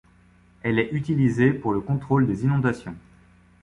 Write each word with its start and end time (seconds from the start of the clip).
Elle 0.63 0.79
est 0.79 0.91
utilisée 0.93 1.53
pour 1.53 1.73
le 1.73 1.79
contrôle 1.79 2.25
des 2.25 2.43
inondations. 2.43 2.95